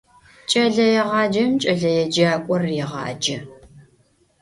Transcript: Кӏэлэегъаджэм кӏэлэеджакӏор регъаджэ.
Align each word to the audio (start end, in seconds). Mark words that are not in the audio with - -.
Кӏэлэегъаджэм 0.49 1.51
кӏэлэеджакӏор 1.61 2.61
регъаджэ. 2.69 3.37